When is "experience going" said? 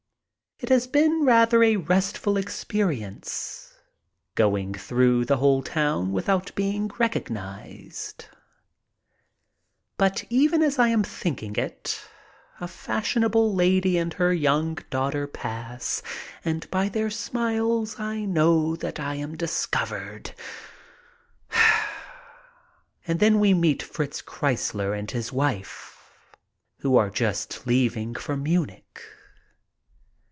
2.37-4.75